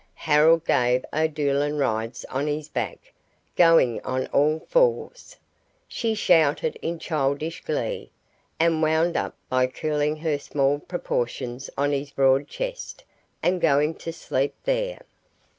Harold 0.25 0.65
gave 0.65 1.05
O'Doolan 1.13 1.77
rides 1.77 2.25
on 2.25 2.47
his 2.47 2.67
back, 2.69 3.13
going 3.55 4.01
on 4.03 4.25
all 4.29 4.57
fours. 4.67 5.37
She 5.87 6.15
shouted 6.15 6.75
in 6.81 6.97
childish 6.97 7.63
glee, 7.63 8.09
and 8.59 8.81
wound 8.81 9.15
up 9.15 9.37
by 9.47 9.67
curling 9.67 10.15
her 10.15 10.39
small 10.39 10.79
proportions 10.79 11.69
on 11.77 11.91
his 11.91 12.09
broad 12.09 12.47
chest, 12.47 13.03
and 13.43 13.61
going 13.61 13.93
to 13.93 14.11
sleep 14.11 14.55
there. 14.65 15.03